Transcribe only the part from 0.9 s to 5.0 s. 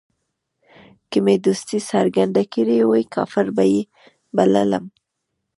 که مې دوستي څرګنده کړې وای کافر به یې بللم.